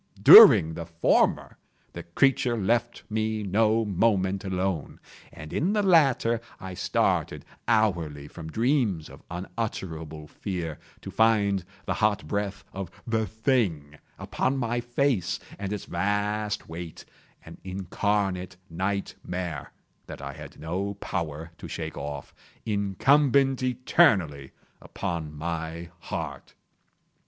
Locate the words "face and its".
14.81-15.85